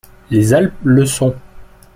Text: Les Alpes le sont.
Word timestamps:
Les 0.31 0.51
Alpes 0.55 0.73
le 0.83 1.05
sont. 1.05 1.35